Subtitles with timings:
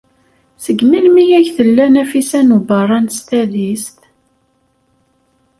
[0.63, 3.99] Seg melmi ay tella Nafisa n Ubeṛṛan s tadist?